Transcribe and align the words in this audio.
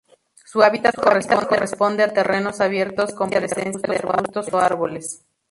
Su 0.45 0.63
hábitat 0.63 0.95
corresponde 0.95 2.01
a 2.01 2.11
terrenos 2.11 2.59
abiertos 2.59 3.13
con 3.13 3.29
presencia 3.29 3.83
de 3.87 3.97
arbustos 3.97 4.51
o 4.51 4.57
árboles. 4.57 5.21